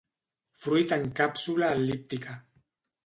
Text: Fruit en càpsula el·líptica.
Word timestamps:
Fruit 0.61 0.95
en 0.97 1.05
càpsula 1.19 1.69
el·líptica. 1.77 2.39